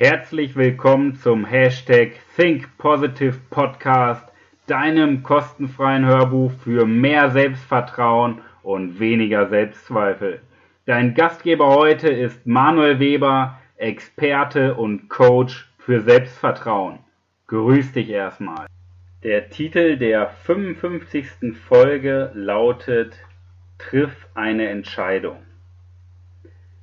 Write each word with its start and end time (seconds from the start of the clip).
herzlich 0.00 0.56
willkommen 0.56 1.14
zum 1.14 1.44
Hashtag 1.44 2.12
Think 2.34 2.78
Positive 2.78 3.36
Podcast, 3.50 4.24
deinem 4.66 5.22
kostenfreien 5.22 6.06
Hörbuch 6.06 6.52
für 6.64 6.86
mehr 6.86 7.28
Selbstvertrauen 7.28 8.40
und 8.62 8.98
weniger 8.98 9.50
Selbstzweifel. 9.50 10.40
Dein 10.86 11.12
Gastgeber 11.12 11.66
heute 11.66 12.08
ist 12.08 12.46
Manuel 12.46 12.98
Weber, 12.98 13.58
Experte 13.76 14.74
und 14.74 15.10
Coach 15.10 15.70
für 15.76 16.00
Selbstvertrauen. 16.00 17.00
Grüß 17.48 17.92
dich 17.92 18.08
erstmal. 18.08 18.68
Der 19.22 19.50
Titel 19.50 19.98
der 19.98 20.30
55. 20.30 21.54
Folge 21.68 22.30
lautet 22.32 23.18
Triff 23.76 24.28
eine 24.32 24.66
Entscheidung. 24.66 25.42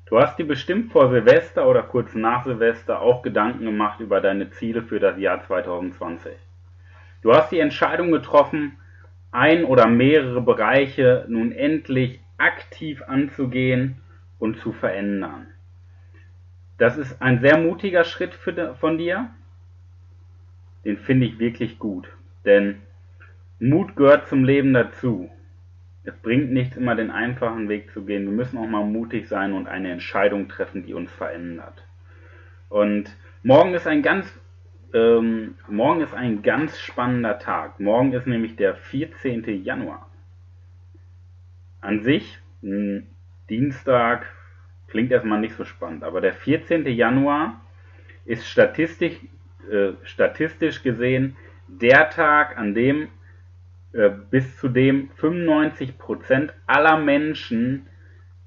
Du 0.10 0.18
hast 0.18 0.40
dir 0.40 0.48
bestimmt 0.48 0.94
vor 0.94 1.10
Silvester 1.10 1.68
oder 1.68 1.84
kurz 1.84 2.16
nach 2.16 2.46
Silvester 2.46 3.02
auch 3.02 3.22
Gedanken 3.24 3.66
gemacht 3.66 4.00
über 4.00 4.22
deine 4.22 4.50
Ziele 4.52 4.84
für 4.84 5.02
das 5.02 5.18
Jahr 5.20 5.46
2020. 5.46 6.32
Du 7.22 7.34
hast 7.34 7.52
die 7.52 7.60
Entscheidung 7.60 8.12
getroffen, 8.12 8.78
ein 9.32 9.66
oder 9.66 9.88
mehrere 9.88 10.42
Bereiche 10.42 11.26
nun 11.28 11.52
endlich 11.52 12.22
aktiv 12.38 13.02
anzugehen 13.06 13.98
und 14.40 14.60
zu 14.60 14.72
verändern. 14.72 15.48
Das 16.78 16.98
ist 16.98 17.22
ein 17.22 17.42
sehr 17.42 17.58
mutiger 17.58 18.06
Schritt 18.06 18.34
für, 18.34 18.76
von 18.76 18.98
dir. 18.98 19.30
Den 20.86 20.98
finde 20.98 21.26
ich 21.26 21.38
wirklich 21.38 21.80
gut. 21.80 22.08
Denn 22.46 22.82
Mut 23.60 23.98
gehört 23.98 24.30
zum 24.30 24.46
Leben 24.46 24.74
dazu. 24.74 25.30
Es 26.08 26.16
bringt 26.16 26.54
nichts, 26.54 26.78
immer 26.78 26.96
den 26.96 27.12
einfachen 27.12 27.68
Weg 27.68 27.92
zu 27.92 28.06
gehen. 28.06 28.24
Wir 28.24 28.32
müssen 28.32 28.58
auch 28.58 28.66
mal 28.66 28.86
mutig 28.86 29.28
sein 29.28 29.52
und 29.52 29.68
eine 29.68 29.92
Entscheidung 29.92 30.48
treffen, 30.48 30.86
die 30.86 30.94
uns 30.94 31.12
verändert. 31.12 31.86
Und 32.70 33.14
morgen 33.44 33.74
ist 33.74 33.88
ein 33.88 34.02
ganz 34.02 34.34
ähm, 34.94 35.56
morgen 35.68 36.00
ist 36.00 36.14
ein 36.14 36.44
ganz 36.44 36.80
spannender 36.80 37.40
Tag. 37.40 37.82
Morgen 37.82 38.14
ist 38.14 38.26
nämlich 38.26 38.56
der 38.56 38.76
14. 38.76 39.66
Januar. 39.66 40.10
An 41.82 42.02
sich, 42.04 42.40
ein 42.64 43.08
Dienstag, 43.50 44.28
klingt 44.88 45.12
erstmal 45.12 45.42
nicht 45.42 45.56
so 45.56 45.66
spannend, 45.66 46.06
aber 46.06 46.22
der 46.22 46.34
14. 46.34 46.86
Januar 46.86 47.60
ist 48.24 48.48
statistisch, 48.48 49.20
äh, 49.70 49.92
statistisch 50.04 50.84
gesehen 50.84 51.36
der 51.68 52.10
Tag, 52.10 52.58
an 52.58 52.74
dem 52.74 53.10
bis 54.30 54.58
zu 54.58 54.70
dem 54.70 55.10
95% 55.20 56.50
aller 56.68 56.98
Menschen 56.98 57.88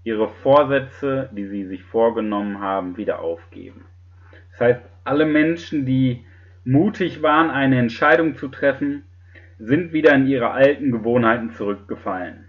ihre 0.04 0.28
Vorsätze, 0.28 1.28
die 1.32 1.46
sie 1.46 1.64
sich 1.66 1.82
vorgenommen 1.82 2.60
haben, 2.60 2.96
wieder 2.96 3.20
aufgeben. 3.20 3.84
Das 4.52 4.60
heißt, 4.60 4.82
alle 5.04 5.26
Menschen, 5.26 5.86
die 5.86 6.24
mutig 6.64 7.22
waren, 7.22 7.50
eine 7.50 7.78
Entscheidung 7.78 8.36
zu 8.36 8.48
treffen, 8.48 9.04
sind 9.58 9.92
wieder 9.92 10.14
in 10.14 10.26
ihre 10.26 10.52
alten 10.52 10.90
Gewohnheiten 10.90 11.50
zurückgefallen. 11.50 12.46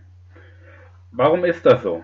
Warum 1.12 1.44
ist 1.44 1.66
das 1.66 1.84
so? 1.84 2.04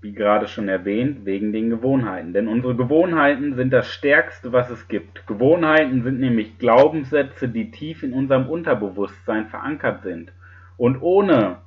Wie 0.00 0.12
gerade 0.12 0.46
schon 0.46 0.68
erwähnt, 0.68 1.24
wegen 1.24 1.52
den 1.52 1.70
Gewohnheiten. 1.70 2.32
Denn 2.32 2.46
unsere 2.46 2.76
Gewohnheiten 2.76 3.54
sind 3.54 3.72
das 3.72 3.88
Stärkste, 3.88 4.52
was 4.52 4.70
es 4.70 4.86
gibt. 4.86 5.26
Gewohnheiten 5.26 6.02
sind 6.02 6.20
nämlich 6.20 6.58
Glaubenssätze, 6.58 7.48
die 7.48 7.70
tief 7.70 8.02
in 8.02 8.12
unserem 8.12 8.48
Unterbewusstsein 8.48 9.48
verankert 9.48 10.02
sind. 10.02 10.32
Und 10.76 11.02
ohne 11.02 11.58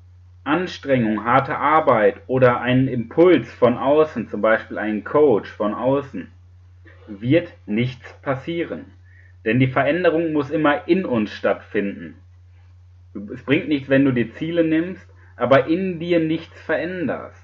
Anstrengung, 0.44 1.26
harte 1.26 1.58
Arbeit 1.58 2.22
oder 2.28 2.62
einen 2.62 2.88
Impuls 2.88 3.52
von 3.54 3.78
außen, 3.78 4.30
zum 4.30 4.42
Beispiel 4.42 4.78
einen 4.78 5.04
Coach 5.04 5.52
von 5.52 5.74
außen, 5.74 6.28
wird 7.08 7.54
nichts 7.66 8.14
passieren. 8.22 8.86
Denn 9.44 9.60
die 9.60 9.68
Veränderung 9.68 10.32
muss 10.32 10.50
immer 10.50 10.88
in 10.88 11.06
uns 11.06 11.32
stattfinden. 11.32 12.16
Es 13.34 13.44
bringt 13.44 13.68
nichts, 13.68 13.90
wenn 13.90 14.06
du 14.06 14.14
dir 14.14 14.32
Ziele 14.34 14.64
nimmst, 14.64 15.06
aber 15.36 15.68
in 15.68 16.00
dir 16.00 16.20
nichts 16.20 16.60
veränderst. 16.62 17.41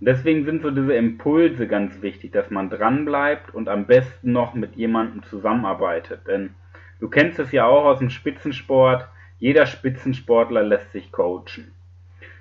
Deswegen 0.00 0.44
sind 0.44 0.62
so 0.62 0.70
diese 0.70 0.94
Impulse 0.94 1.66
ganz 1.66 2.02
wichtig, 2.02 2.32
dass 2.32 2.50
man 2.50 2.68
dranbleibt 2.68 3.54
und 3.54 3.68
am 3.68 3.86
besten 3.86 4.32
noch 4.32 4.52
mit 4.52 4.76
jemandem 4.76 5.22
zusammenarbeitet. 5.22 6.26
Denn 6.26 6.54
du 7.00 7.08
kennst 7.08 7.38
es 7.38 7.50
ja 7.52 7.64
auch 7.64 7.84
aus 7.84 7.98
dem 7.98 8.10
Spitzensport, 8.10 9.08
jeder 9.38 9.66
Spitzensportler 9.66 10.62
lässt 10.62 10.92
sich 10.92 11.12
coachen. 11.12 11.72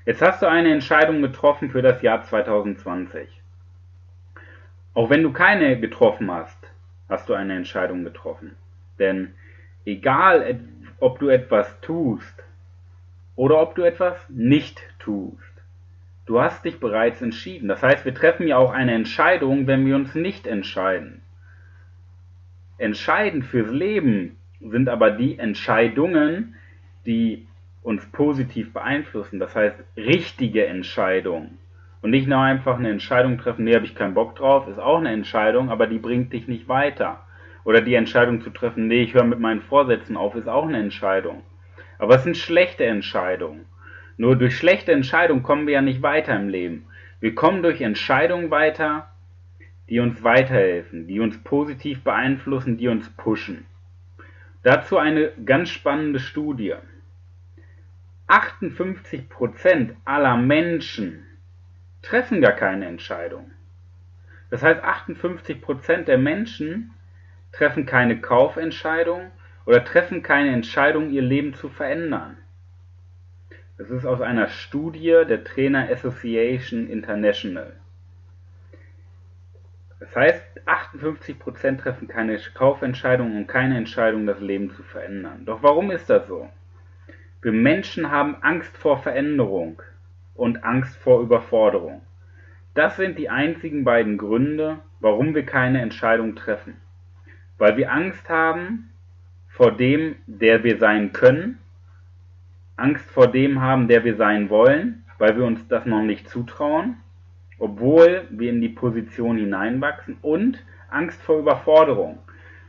Jetzt 0.05 0.21
hast 0.21 0.41
du 0.41 0.47
eine 0.47 0.71
Entscheidung 0.71 1.21
getroffen 1.21 1.71
für 1.71 1.81
das 1.81 2.01
Jahr 2.01 2.23
2020. 2.23 3.29
Auch 4.93 5.09
wenn 5.09 5.23
du 5.23 5.31
keine 5.31 5.79
getroffen 5.79 6.29
hast, 6.31 6.71
hast 7.09 7.27
du 7.29 7.33
eine 7.33 7.55
Entscheidung 7.55 8.03
getroffen. 8.03 8.55
Denn 8.99 9.33
egal, 9.85 10.59
ob 10.99 11.19
du 11.19 11.29
etwas 11.29 11.79
tust 11.81 12.43
oder 13.35 13.61
ob 13.61 13.75
du 13.75 13.83
etwas 13.83 14.17
nicht 14.29 14.81
tust, 14.99 15.54
Du 16.25 16.41
hast 16.41 16.65
dich 16.65 16.79
bereits 16.79 17.21
entschieden. 17.21 17.67
Das 17.67 17.83
heißt, 17.83 18.03
wir 18.05 18.13
treffen 18.13 18.47
ja 18.47 18.57
auch 18.57 18.71
eine 18.71 18.93
Entscheidung, 18.93 19.67
wenn 19.67 19.85
wir 19.85 19.95
uns 19.95 20.15
nicht 20.15 20.47
entscheiden. 20.47 21.21
Entscheidend 22.77 23.45
fürs 23.45 23.71
Leben 23.71 24.37
sind 24.59 24.89
aber 24.89 25.11
die 25.11 25.37
Entscheidungen, 25.37 26.55
die 27.05 27.47
uns 27.83 28.05
positiv 28.07 28.73
beeinflussen. 28.73 29.39
Das 29.39 29.55
heißt, 29.55 29.77
richtige 29.95 30.65
Entscheidungen. 30.65 31.59
Und 32.01 32.09
nicht 32.11 32.27
nur 32.27 32.39
einfach 32.39 32.77
eine 32.77 32.89
Entscheidung 32.89 33.37
treffen, 33.37 33.65
nee, 33.65 33.75
habe 33.75 33.85
ich 33.85 33.95
keinen 33.95 34.13
Bock 34.13 34.35
drauf, 34.35 34.67
ist 34.67 34.79
auch 34.79 34.97
eine 34.97 35.11
Entscheidung, 35.11 35.69
aber 35.69 35.87
die 35.87 35.99
bringt 35.99 36.33
dich 36.33 36.47
nicht 36.47 36.67
weiter. 36.67 37.25
Oder 37.63 37.81
die 37.81 37.95
Entscheidung 37.95 38.41
zu 38.41 38.49
treffen, 38.49 38.87
nee, 38.87 39.01
ich 39.01 39.13
höre 39.13 39.23
mit 39.23 39.39
meinen 39.39 39.61
Vorsätzen 39.61 40.17
auf, 40.17 40.35
ist 40.35 40.47
auch 40.47 40.67
eine 40.67 40.79
Entscheidung. 40.79 41.43
Aber 41.97 42.15
es 42.15 42.23
sind 42.23 42.37
schlechte 42.37 42.85
Entscheidungen. 42.85 43.65
Nur 44.17 44.37
durch 44.37 44.57
schlechte 44.57 44.91
Entscheidungen 44.91 45.43
kommen 45.43 45.67
wir 45.67 45.73
ja 45.75 45.81
nicht 45.81 46.01
weiter 46.01 46.35
im 46.35 46.49
Leben. 46.49 46.87
Wir 47.19 47.35
kommen 47.35 47.63
durch 47.63 47.81
Entscheidungen 47.81 48.51
weiter, 48.51 49.11
die 49.89 49.99
uns 49.99 50.23
weiterhelfen, 50.23 51.07
die 51.07 51.19
uns 51.19 51.37
positiv 51.43 52.03
beeinflussen, 52.03 52.77
die 52.77 52.87
uns 52.87 53.09
pushen. 53.09 53.65
Dazu 54.63 54.97
eine 54.97 55.31
ganz 55.45 55.69
spannende 55.69 56.19
Studie. 56.19 56.73
58% 58.27 59.91
aller 60.05 60.37
Menschen 60.37 61.25
treffen 62.01 62.41
gar 62.41 62.53
keine 62.53 62.87
Entscheidung. 62.87 63.51
Das 64.49 64.63
heißt, 64.63 64.83
58% 64.83 66.03
der 66.03 66.17
Menschen 66.17 66.91
treffen 67.51 67.85
keine 67.85 68.19
Kaufentscheidung 68.21 69.31
oder 69.65 69.83
treffen 69.83 70.23
keine 70.23 70.51
Entscheidung, 70.51 71.11
ihr 71.11 71.21
Leben 71.21 71.53
zu 71.53 71.69
verändern. 71.69 72.37
Es 73.77 73.89
ist 73.89 74.05
aus 74.05 74.21
einer 74.21 74.47
Studie 74.47 75.23
der 75.27 75.43
Trainer 75.43 75.89
Association 75.91 76.87
International. 76.87 77.73
Das 79.99 80.15
heißt, 80.15 80.61
58% 80.65 81.77
treffen 81.77 82.07
keine 82.07 82.39
Kaufentscheidung 82.53 83.35
und 83.35 83.47
keine 83.47 83.77
Entscheidung, 83.77 84.25
das 84.25 84.39
Leben 84.39 84.71
zu 84.71 84.81
verändern. 84.83 85.43
Doch 85.45 85.61
warum 85.61 85.91
ist 85.91 86.09
das 86.09 86.25
so? 86.27 86.49
Wir 87.41 87.51
Menschen 87.51 88.11
haben 88.11 88.37
Angst 88.41 88.77
vor 88.77 88.97
Veränderung 89.03 89.81
und 90.35 90.63
Angst 90.63 90.95
vor 90.95 91.21
Überforderung. 91.21 92.01
Das 92.75 92.95
sind 92.95 93.19
die 93.19 93.29
einzigen 93.29 93.83
beiden 93.83 94.17
Gründe, 94.17 94.79
warum 95.01 95.35
wir 95.35 95.45
keine 95.45 95.81
Entscheidung 95.81 96.35
treffen. 96.35 96.77
Weil 97.57 97.75
wir 97.75 97.91
Angst 97.91 98.29
haben 98.29 98.91
vor 99.49 99.73
dem, 99.73 100.15
der 100.27 100.63
wir 100.63 100.77
sein 100.77 101.11
können 101.11 101.59
Angst 102.77 103.09
vor 103.09 103.27
dem 103.27 103.61
haben, 103.61 103.87
der 103.87 104.03
wir 104.03 104.15
sein 104.15 104.49
wollen, 104.49 105.05
weil 105.17 105.37
wir 105.37 105.45
uns 105.45 105.67
das 105.67 105.85
noch 105.85 106.01
nicht 106.01 106.29
zutrauen, 106.29 106.97
obwohl 107.57 108.27
wir 108.29 108.49
in 108.49 108.61
die 108.61 108.69
Position 108.69 109.37
hineinwachsen 109.37 110.17
und 110.21 110.63
Angst 110.89 111.21
vor 111.21 111.39
Überforderung. 111.39 112.19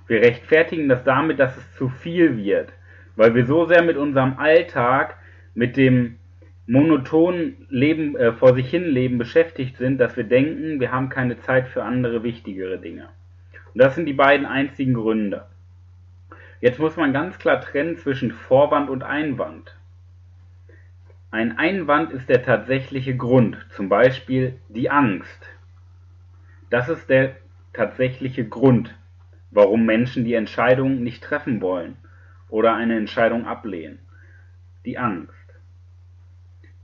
Wir 0.07 0.21
rechtfertigen 0.21 0.89
das 0.89 1.03
damit, 1.03 1.41
dass 1.41 1.57
es 1.57 1.75
zu 1.75 1.89
viel 1.89 2.37
wird, 2.37 2.73
weil 3.17 3.35
wir 3.35 3.47
so 3.47 3.67
sehr 3.67 3.83
mit 3.83 3.97
unserem 3.97 4.39
Alltag, 4.39 5.17
mit 5.55 5.77
dem 5.77 6.17
monotonen 6.67 7.67
Leben 7.69 8.17
äh, 8.17 8.33
vor 8.33 8.55
sich 8.55 8.71
hin 8.71 8.85
Leben 8.85 9.19
beschäftigt 9.19 9.77
sind, 9.77 9.99
dass 9.99 10.17
wir 10.17 10.25
denken, 10.25 10.81
wir 10.81 10.93
haben 10.93 11.09
keine 11.09 11.39
Zeit 11.39 11.69
für 11.69 11.83
andere 11.83 12.23
wichtigere 12.23 12.79
Dinge. 12.79 13.09
Und 13.73 13.83
das 13.83 13.95
sind 13.95 14.07
die 14.07 14.13
beiden 14.13 14.47
einzigen 14.47 14.95
Gründe. 14.95 15.47
Jetzt 16.61 16.79
muss 16.79 16.97
man 16.97 17.13
ganz 17.13 17.39
klar 17.39 17.61
trennen 17.61 17.97
zwischen 17.97 18.31
Vorwand 18.33 18.91
und 18.91 19.03
Einwand. 19.03 19.77
Ein 21.37 21.59
Einwand 21.59 22.13
ist 22.13 22.31
der 22.31 22.43
tatsächliche 22.43 23.15
Grund, 23.15 23.59
zum 23.69 23.91
Beispiel 23.91 24.59
die 24.71 24.89
Angst. 24.89 25.47
Das 26.71 26.89
ist 26.89 27.11
der 27.11 27.37
tatsächliche 27.75 28.49
Grund, 28.49 28.95
warum 29.51 29.85
Menschen 29.85 30.25
die 30.25 30.33
Entscheidung 30.33 31.03
nicht 31.03 31.23
treffen 31.23 31.61
wollen 31.61 31.99
oder 32.49 32.75
eine 32.75 32.97
Entscheidung 32.97 33.45
ablehnen. 33.45 33.99
Die 34.87 34.97
Angst. 34.97 35.61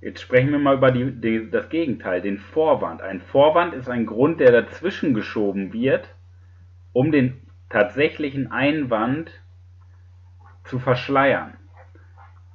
Jetzt 0.02 0.20
sprechen 0.20 0.50
wir 0.50 0.58
mal 0.58 0.76
über 0.76 0.90
die, 0.90 1.10
die, 1.18 1.50
das 1.50 1.70
Gegenteil, 1.70 2.20
den 2.20 2.36
Vorwand. 2.36 3.00
Ein 3.00 3.22
Vorwand 3.22 3.72
ist 3.72 3.88
ein 3.88 4.04
Grund, 4.04 4.38
der 4.38 4.52
dazwischen 4.52 5.14
geschoben 5.14 5.72
wird, 5.72 6.14
um 6.92 7.10
den 7.10 7.40
tatsächlichen 7.70 8.52
Einwand 8.52 9.30
zu 10.64 10.78
verschleiern. 10.78 11.56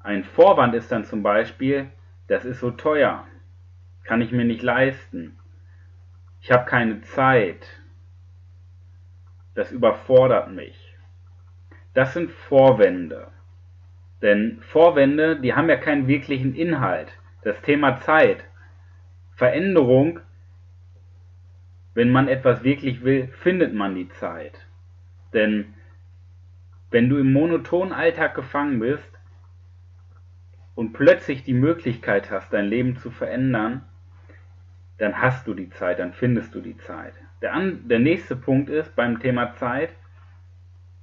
Ein 0.07 0.23
Vorwand 0.23 0.73
ist 0.73 0.89
dann 0.89 1.03
zum 1.03 1.21
Beispiel, 1.21 1.91
das 2.27 2.45
ist 2.45 2.61
so 2.61 2.71
teuer, 2.71 3.27
kann 4.05 4.21
ich 4.21 4.31
mir 4.31 4.45
nicht 4.45 4.61
leisten, 4.61 5.37
ich 6.39 6.49
habe 6.49 6.63
keine 6.63 7.01
Zeit, 7.01 7.67
das 9.53 9.73
überfordert 9.73 10.49
mich. 10.49 10.95
Das 11.93 12.13
sind 12.13 12.31
Vorwände. 12.31 13.27
Denn 14.21 14.61
Vorwände, 14.61 15.41
die 15.41 15.53
haben 15.55 15.67
ja 15.67 15.75
keinen 15.75 16.07
wirklichen 16.07 16.55
Inhalt. 16.55 17.11
Das 17.41 17.61
Thema 17.61 17.97
Zeit, 17.97 18.45
Veränderung, 19.35 20.21
wenn 21.95 22.11
man 22.11 22.29
etwas 22.29 22.63
wirklich 22.63 23.03
will, 23.03 23.27
findet 23.41 23.73
man 23.73 23.93
die 23.93 24.07
Zeit. 24.07 24.67
Denn 25.33 25.73
wenn 26.91 27.09
du 27.09 27.17
im 27.17 27.33
monotonen 27.33 27.91
Alltag 27.91 28.35
gefangen 28.35 28.79
bist 28.79 29.16
und 30.77 30.93
plötzlich 30.93 31.43
die 31.43 31.55
Möglichkeit 31.55 32.29
hast, 32.29 32.53
dein 32.53 32.67
Leben 32.67 32.97
zu 32.97 33.09
verändern, 33.09 33.81
dann 34.99 35.19
hast 35.19 35.47
du 35.47 35.55
die 35.55 35.71
Zeit, 35.71 35.97
dann 35.97 36.13
findest 36.13 36.53
du 36.53 36.61
die 36.61 36.77
Zeit. 36.77 37.15
Der, 37.41 37.55
an, 37.55 37.87
der 37.87 37.97
nächste 37.97 38.35
Punkt 38.35 38.69
ist 38.69 38.95
beim 38.95 39.19
Thema 39.19 39.55
Zeit, 39.55 39.89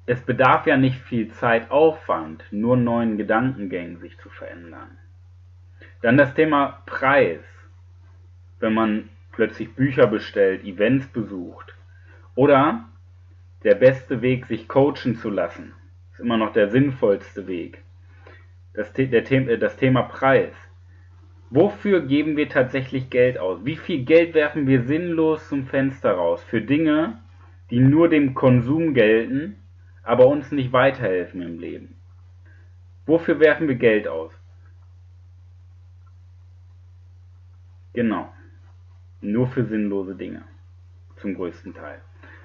es 0.06 0.20
bedarf 0.20 0.68
ja 0.68 0.76
nicht 0.76 1.00
viel 1.00 1.32
Zeitaufwand, 1.32 2.44
nur 2.52 2.76
neuen 2.76 3.18
Gedankengängen 3.18 3.98
sich 3.98 4.16
zu 4.18 4.28
verändern. 4.28 4.96
Dann 6.02 6.18
das 6.18 6.34
Thema 6.34 6.84
Preis. 6.86 7.40
Wenn 8.60 8.74
man 8.74 9.08
plötzlich 9.32 9.74
Bücher 9.74 10.06
bestellt, 10.06 10.62
Events 10.62 11.08
besucht. 11.08 11.74
Oder 12.36 12.84
der 13.64 13.74
beste 13.74 14.22
Weg, 14.22 14.46
sich 14.46 14.68
coachen 14.68 15.16
zu 15.16 15.30
lassen. 15.30 15.72
Ist 16.12 16.20
immer 16.20 16.36
noch 16.36 16.52
der 16.52 16.68
sinnvollste 16.70 17.48
Weg. 17.48 17.82
Das, 18.74 18.92
der, 18.92 19.30
äh, 19.30 19.58
das 19.58 19.76
Thema 19.76 20.02
Preis. 20.02 20.52
Wofür 21.50 22.04
geben 22.06 22.36
wir 22.36 22.48
tatsächlich 22.48 23.10
Geld 23.10 23.38
aus? 23.38 23.64
Wie 23.64 23.76
viel 23.76 24.04
Geld 24.04 24.34
werfen 24.34 24.66
wir 24.66 24.82
sinnlos 24.82 25.48
zum 25.48 25.66
Fenster 25.66 26.12
raus 26.12 26.42
für 26.42 26.60
Dinge, 26.60 27.20
die 27.70 27.78
nur 27.78 28.08
dem 28.08 28.34
Konsum 28.34 28.92
gelten, 28.92 29.56
aber 30.02 30.26
uns 30.26 30.50
nicht 30.50 30.72
weiterhelfen 30.72 31.42
im 31.42 31.60
Leben? 31.60 31.94
Wofür 33.06 33.38
werfen 33.38 33.68
wir 33.68 33.76
Geld 33.76 34.08
aus? 34.08 34.32
Genau. 37.92 38.32
Nur 39.20 39.46
für 39.46 39.64
sinnlose 39.64 40.16
Dinge. 40.16 40.42
Zum 41.16 41.34
größten 41.34 41.74
Teil. 41.74 42.00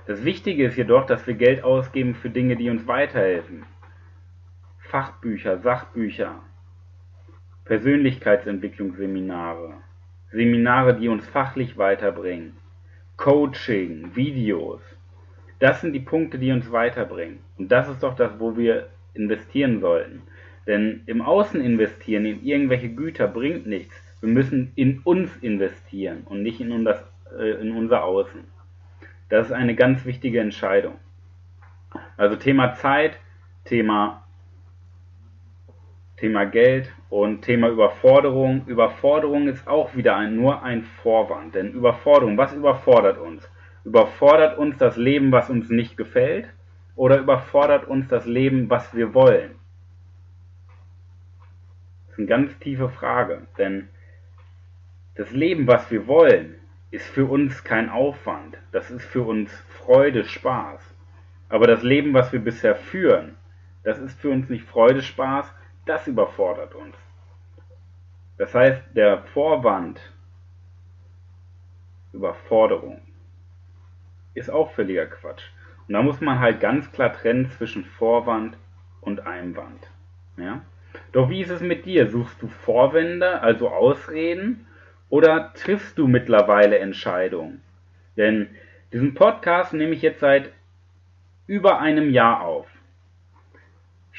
Das 0.06 0.24
Wichtige 0.24 0.66
ist 0.66 0.78
jedoch, 0.78 1.06
dass 1.06 1.26
wir 1.26 1.34
Geld 1.34 1.64
ausgeben 1.64 2.14
für 2.14 2.30
Dinge, 2.30 2.56
die 2.56 2.70
uns 2.70 2.86
weiterhelfen. 2.88 3.64
Fachbücher, 4.90 5.60
Sachbücher, 5.60 6.42
Persönlichkeitsentwicklungsseminare, 7.66 9.76
Seminare, 10.32 10.96
die 10.96 11.10
uns 11.10 11.28
fachlich 11.28 11.78
weiterbringen, 11.78 12.54
Coaching, 13.16 14.16
Videos. 14.16 14.82
Das 15.60 15.82
sind 15.82 15.94
die 15.94 16.00
Punkte, 16.00 16.40
die 16.40 16.52
uns 16.52 16.72
weiterbringen. 16.72 17.38
Und 17.60 17.72
das 17.72 17.88
ist 17.88 18.02
doch 18.02 18.16
das, 18.16 18.40
wo 18.40 18.58
wir 18.58 18.88
investieren 19.14 19.80
sollten. 19.80 20.24
Denn 20.66 21.04
im 21.06 21.22
Außen 21.22 21.62
investieren 21.62 22.26
in 22.26 22.44
irgendwelche 22.44 22.90
Güter 22.90 23.28
bringt 23.28 23.68
nichts. 23.68 23.94
Wir 24.22 24.30
müssen 24.30 24.72
in 24.74 25.02
uns 25.04 25.38
investieren 25.38 26.24
und 26.26 26.42
nicht 26.42 26.62
in, 26.62 26.84
das, 26.84 27.06
äh, 27.38 27.62
in 27.62 27.74
unser 27.74 28.06
Außen. 28.06 28.44
Das 29.30 29.46
ist 29.46 29.54
eine 29.54 29.76
ganz 29.76 30.04
wichtige 30.06 30.40
Entscheidung. 30.40 30.96
Also 32.18 32.38
Thema 32.38 32.74
Zeit, 32.74 33.20
Thema 33.66 34.19
Thema 36.20 36.46
Geld 36.46 36.92
und 37.10 37.44
Thema 37.44 37.70
Überforderung. 37.70 38.66
Überforderung 38.68 39.48
ist 39.48 39.68
auch 39.68 39.96
wieder 39.96 40.18
ein, 40.18 40.36
nur 40.36 40.64
ein 40.64 40.84
Vorwand. 40.84 41.56
Denn 41.56 41.72
Überforderung, 41.72 42.38
was 42.38 42.54
überfordert 42.54 43.18
uns? 43.18 43.50
Überfordert 43.86 44.58
uns 44.58 44.78
das 44.78 44.98
Leben, 44.98 45.32
was 45.32 45.50
uns 45.50 45.70
nicht 45.70 45.96
gefällt? 45.96 46.50
Oder 46.96 47.20
überfordert 47.20 47.88
uns 47.88 48.10
das 48.10 48.26
Leben, 48.26 48.70
was 48.70 48.94
wir 48.94 49.14
wollen? 49.14 49.56
Das 52.08 52.14
ist 52.14 52.20
eine 52.20 52.28
ganz 52.28 52.60
tiefe 52.60 52.90
Frage. 52.90 53.44
Denn 53.58 53.88
das 55.16 55.32
Leben, 55.32 55.68
was 55.68 55.90
wir 55.90 56.06
wollen, 56.08 56.56
ist 56.92 57.08
für 57.08 57.26
uns 57.26 57.64
kein 57.64 57.90
Aufwand. 57.90 58.58
Das 58.74 58.92
ist 58.92 59.06
für 59.06 59.22
uns 59.22 59.52
Freude, 59.70 60.26
Spaß. 60.26 60.82
Aber 61.48 61.66
das 61.66 61.82
Leben, 61.82 62.14
was 62.14 62.34
wir 62.34 62.40
bisher 62.40 62.76
führen, 62.76 63.38
das 63.84 64.00
ist 64.00 64.20
für 64.20 64.30
uns 64.30 64.50
nicht 64.50 64.66
Freude, 64.66 65.02
Spaß, 65.02 65.54
das 65.90 66.08
überfordert 66.08 66.76
uns. 66.76 66.96
Das 68.38 68.54
heißt, 68.54 68.82
der 68.96 69.24
Vorwand 69.34 70.00
Überforderung 72.14 73.02
ist 74.34 74.50
auch 74.50 74.72
völliger 74.72 75.08
Quatsch. 75.08 75.44
Und 75.88 75.94
da 75.96 76.02
muss 76.02 76.22
man 76.22 76.40
halt 76.40 76.60
ganz 76.60 76.92
klar 76.92 77.12
trennen 77.12 77.50
zwischen 77.50 77.86
Vorwand 77.86 78.56
und 79.02 79.26
Einwand. 79.26 79.90
Ja? 80.38 80.62
Doch 81.12 81.30
wie 81.30 81.42
ist 81.42 81.50
es 81.50 81.62
mit 81.62 81.86
dir? 81.86 82.08
Suchst 82.08 82.42
du 82.42 82.48
Vorwände, 82.48 83.42
also 83.42 83.70
Ausreden, 83.70 84.68
oder 85.10 85.54
triffst 85.54 85.98
du 85.98 86.08
mittlerweile 86.08 86.78
Entscheidungen? 86.78 87.62
Denn 88.16 88.50
diesen 88.94 89.16
Podcast 89.16 89.74
nehme 89.74 89.94
ich 89.94 90.04
jetzt 90.04 90.20
seit 90.20 90.52
über 91.48 91.80
einem 91.80 92.12
Jahr 92.12 92.42
auf. 92.42 92.68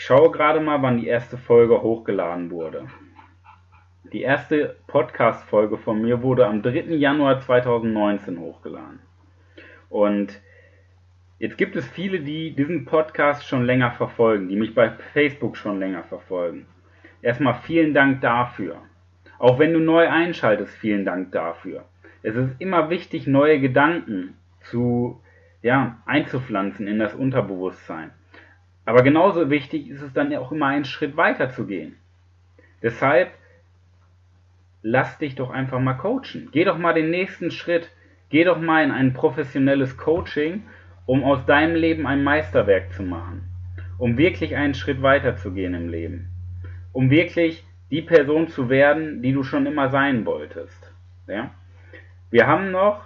Ich 0.00 0.06
schaue 0.06 0.31
gerade 0.31 0.61
mal, 0.61 0.81
wann 0.81 0.97
die 0.97 1.08
erste 1.08 1.37
Folge 1.37 1.82
hochgeladen 1.82 2.50
wurde. 2.50 2.87
Die 4.14 4.23
erste 4.23 4.76
Podcast-Folge 4.87 5.77
von 5.77 6.01
mir 6.01 6.22
wurde 6.22 6.46
am 6.46 6.63
3. 6.63 6.94
Januar 6.94 7.39
2019 7.43 8.41
hochgeladen. 8.41 9.01
Und 9.91 10.41
jetzt 11.39 11.58
gibt 11.58 11.77
es 11.77 11.86
viele, 11.86 12.20
die 12.20 12.53
diesen 12.56 12.86
Podcast 12.86 13.46
schon 13.46 13.67
länger 13.67 13.91
verfolgen, 13.91 14.48
die 14.48 14.56
mich 14.56 14.74
bei 14.74 14.89
Facebook 15.13 15.58
schon 15.58 15.79
länger 15.79 16.05
verfolgen. 16.05 16.65
Erstmal 17.20 17.60
vielen 17.65 17.93
Dank 17.93 18.22
dafür. 18.22 18.77
Auch 19.39 19.58
wenn 19.58 19.74
du 19.74 19.81
neu 19.81 20.08
einschaltest, 20.08 20.74
vielen 20.79 21.05
Dank 21.05 21.32
dafür. 21.32 21.84
Es 22.22 22.34
ist 22.36 22.58
immer 22.58 22.89
wichtig, 22.89 23.27
neue 23.27 23.60
Gedanken 23.60 24.32
zu, 24.63 25.20
ja, 25.60 25.98
einzupflanzen 26.06 26.86
in 26.86 26.98
das 26.98 27.15
Unterbewusstsein. 27.15 28.13
Aber 28.84 29.03
genauso 29.03 29.51
wichtig 29.51 29.89
ist 29.89 30.03
es 30.03 30.13
dann 30.13 30.34
auch 30.37 30.53
immer 30.53 30.67
einen 30.67 30.84
Schritt 30.84 31.17
weiter 31.17 31.51
zu 31.51 31.67
gehen. 31.67 31.96
Deshalb 32.82 33.31
lass 34.82 35.19
dich 35.19 35.34
doch 35.34 35.51
einfach 35.51 35.81
mal 35.81 35.94
coachen. 35.94 36.49
Geh 36.53 36.65
doch 36.65 36.79
mal 36.79 36.94
den 36.94 37.10
nächsten 37.10 37.51
Schritt. 37.51 37.91
Geh 38.31 38.44
doch 38.44 38.58
mal 38.60 38.84
in 38.84 38.91
ein 38.91 39.13
professionelles 39.13 39.96
Coaching, 39.96 40.63
um 41.06 41.25
aus 41.25 41.44
deinem 41.46 41.75
Leben 41.75 42.06
ein 42.06 42.22
Meisterwerk 42.22 42.93
zu 42.93 43.03
machen. 43.03 43.49
Um 43.99 44.17
wirklich 44.17 44.56
einen 44.56 44.75
Schritt 44.75 45.03
weiter 45.03 45.37
zu 45.37 45.53
gehen 45.53 45.75
im 45.75 45.89
Leben. 45.89 46.31
Um 46.93 47.10
wirklich 47.10 47.65
die 47.91 48.03
Person 48.03 48.49
zu 48.49 48.69
werden, 48.69 49.20
die 49.22 49.32
du 49.32 49.43
schon 49.43 49.67
immer 49.67 49.91
sein 49.91 50.25
wolltest. 50.25 50.93
Ja? 51.27 51.51
Wir 52.31 52.46
haben 52.46 52.70
noch 52.70 53.03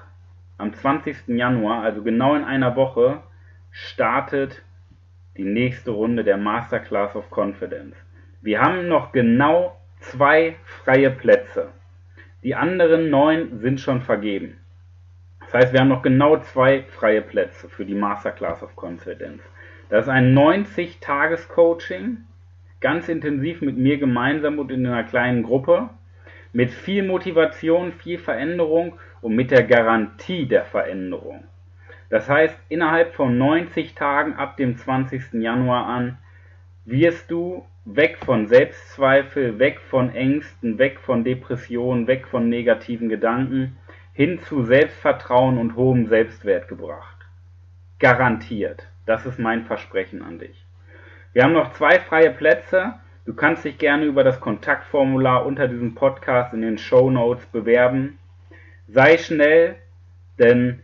am 0.58 0.72
20. 0.72 1.28
Januar, 1.28 1.82
also 1.82 2.02
genau 2.02 2.34
in 2.34 2.44
einer 2.44 2.76
Woche, 2.76 3.22
startet 3.72 4.62
die 5.36 5.44
nächste 5.44 5.90
Runde 5.90 6.24
der 6.24 6.36
Masterclass 6.36 7.16
of 7.16 7.30
Confidence. 7.30 7.96
Wir 8.40 8.60
haben 8.60 8.88
noch 8.88 9.12
genau 9.12 9.76
zwei 10.00 10.56
freie 10.64 11.10
Plätze. 11.10 11.68
Die 12.42 12.54
anderen 12.54 13.10
neun 13.10 13.58
sind 13.58 13.80
schon 13.80 14.02
vergeben. 14.02 14.58
Das 15.40 15.54
heißt, 15.54 15.72
wir 15.72 15.80
haben 15.80 15.88
noch 15.88 16.02
genau 16.02 16.38
zwei 16.38 16.82
freie 16.82 17.22
Plätze 17.22 17.68
für 17.68 17.84
die 17.84 17.94
Masterclass 17.94 18.62
of 18.62 18.76
Confidence. 18.76 19.42
Das 19.88 20.06
ist 20.06 20.10
ein 20.10 20.34
90-Tages-Coaching, 20.36 22.18
ganz 22.80 23.08
intensiv 23.08 23.60
mit 23.60 23.76
mir 23.76 23.98
gemeinsam 23.98 24.58
und 24.58 24.70
in 24.70 24.86
einer 24.86 25.04
kleinen 25.04 25.42
Gruppe, 25.42 25.90
mit 26.52 26.70
viel 26.70 27.02
Motivation, 27.02 27.92
viel 27.92 28.18
Veränderung 28.18 28.98
und 29.20 29.34
mit 29.34 29.50
der 29.50 29.64
Garantie 29.64 30.46
der 30.46 30.64
Veränderung. 30.64 31.44
Das 32.10 32.28
heißt, 32.28 32.56
innerhalb 32.68 33.14
von 33.14 33.38
90 33.38 33.94
Tagen 33.94 34.34
ab 34.34 34.56
dem 34.56 34.76
20. 34.76 35.34
Januar 35.34 35.86
an 35.86 36.18
wirst 36.84 37.30
du 37.30 37.64
weg 37.84 38.18
von 38.24 38.46
Selbstzweifel, 38.46 39.58
weg 39.58 39.80
von 39.80 40.14
Ängsten, 40.14 40.78
weg 40.78 41.00
von 41.00 41.24
Depressionen, 41.24 42.06
weg 42.06 42.26
von 42.26 42.48
negativen 42.48 43.08
Gedanken 43.08 43.76
hin 44.12 44.38
zu 44.38 44.62
Selbstvertrauen 44.62 45.58
und 45.58 45.74
hohem 45.74 46.06
Selbstwert 46.06 46.68
gebracht. 46.68 47.16
Garantiert. 47.98 48.88
Das 49.06 49.26
ist 49.26 49.38
mein 49.38 49.64
Versprechen 49.64 50.22
an 50.22 50.38
dich. 50.38 50.64
Wir 51.32 51.42
haben 51.42 51.52
noch 51.52 51.72
zwei 51.72 51.98
freie 51.98 52.30
Plätze. 52.30 52.94
Du 53.26 53.34
kannst 53.34 53.64
dich 53.64 53.76
gerne 53.76 54.04
über 54.04 54.22
das 54.22 54.40
Kontaktformular 54.40 55.44
unter 55.44 55.66
diesem 55.66 55.94
Podcast 55.94 56.54
in 56.54 56.62
den 56.62 56.78
Show 56.78 57.10
Notes 57.10 57.44
bewerben. 57.46 58.18
Sei 58.86 59.18
schnell, 59.18 59.76
denn 60.38 60.83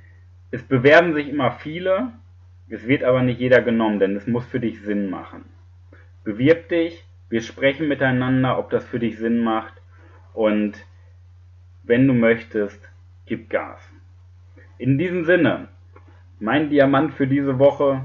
es 0.50 0.62
bewerben 0.62 1.14
sich 1.14 1.28
immer 1.28 1.52
viele, 1.52 2.12
Es 2.72 2.86
wird 2.86 3.02
aber 3.02 3.22
nicht 3.22 3.40
jeder 3.40 3.62
genommen, 3.62 3.98
denn 3.98 4.14
es 4.14 4.28
muss 4.28 4.46
für 4.46 4.60
dich 4.60 4.80
Sinn 4.80 5.10
machen. 5.10 5.44
Bewirb 6.22 6.68
dich, 6.68 7.04
wir 7.28 7.42
sprechen 7.42 7.88
miteinander, 7.88 8.58
ob 8.58 8.70
das 8.70 8.84
für 8.84 9.00
dich 9.00 9.18
Sinn 9.18 9.40
macht 9.42 9.74
und 10.34 10.74
wenn 11.82 12.06
du 12.06 12.14
möchtest, 12.14 12.88
gib 13.26 13.50
Gas. 13.50 13.80
In 14.78 14.98
diesem 14.98 15.24
Sinne, 15.24 15.68
mein 16.38 16.70
Diamant 16.70 17.14
für 17.14 17.26
diese 17.26 17.58
Woche, 17.58 18.04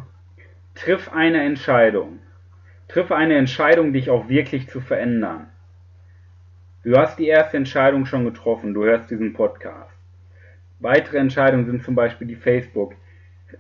triff 0.74 1.14
eine 1.14 1.44
Entscheidung. 1.44 2.20
Triff 2.88 3.12
eine 3.12 3.36
Entscheidung, 3.36 3.94
dich 3.94 4.10
auch 4.10 4.30
wirklich 4.30 4.68
zu 4.68 4.82
verändern. 4.82 5.48
Du 6.84 6.98
hast 6.98 7.18
die 7.18 7.28
erste 7.28 7.58
Entscheidung 7.58 8.06
schon 8.06 8.25
getroffen, 8.25 8.74
du 8.74 8.84
hörst 8.84 9.10
diesen 9.10 9.34
Podcast. 9.34 9.95
Weitere 10.79 11.17
Entscheidungen 11.17 11.65
sind 11.65 11.84
zum 11.84 11.96
Beispiel 11.96 12.27
die 12.27 12.36
Facebook, 12.36 12.96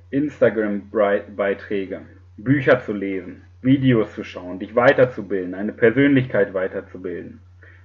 Instagram-Beiträge, 0.09 2.01
Bücher 2.37 2.81
zu 2.81 2.93
lesen, 2.93 3.43
Videos 3.61 4.13
zu 4.13 4.23
schauen, 4.23 4.59
dich 4.59 4.75
weiterzubilden, 4.75 5.55
eine 5.55 5.71
Persönlichkeit 5.71 6.53
weiterzubilden. 6.53 7.39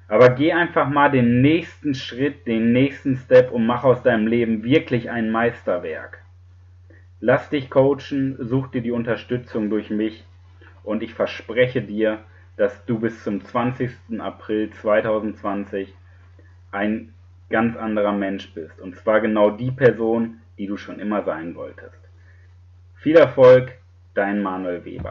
Aber 0.08 0.30
geh 0.30 0.52
einfach 0.52 0.88
mal 0.88 1.10
den 1.10 1.40
nächsten 1.40 1.94
Schritt, 1.94 2.46
den 2.48 2.72
nächsten 2.72 3.16
Step 3.16 3.52
und 3.52 3.64
mach 3.64 3.84
aus 3.84 4.02
deinem 4.02 4.26
Leben 4.26 4.64
wirklich 4.64 5.08
ein 5.08 5.30
Meisterwerk. 5.30 6.18
Lass 7.20 7.48
dich 7.48 7.70
coachen, 7.70 8.36
such 8.40 8.68
dir 8.68 8.82
die 8.82 8.90
Unterstützung 8.90 9.70
durch 9.70 9.90
mich 9.90 10.24
und 10.82 11.04
ich 11.04 11.14
verspreche 11.14 11.80
dir, 11.82 12.24
dass 12.56 12.84
du 12.86 12.98
bis 12.98 13.22
zum 13.22 13.44
20. 13.44 13.92
April 14.18 14.70
2020 14.70 15.94
ein 16.72 17.14
ganz 17.50 17.76
anderer 17.76 18.12
Mensch 18.12 18.52
bist. 18.54 18.80
Und 18.80 18.96
zwar 18.96 19.20
genau 19.20 19.50
die 19.50 19.70
Person, 19.70 20.40
die 20.56 20.66
du 20.66 20.76
schon 20.76 20.98
immer 20.98 21.22
sein 21.24 21.54
wolltest. 21.54 21.98
Viel 22.94 23.16
Erfolg, 23.16 23.72
dein 24.14 24.42
Manuel 24.42 24.84
Weber. 24.84 25.08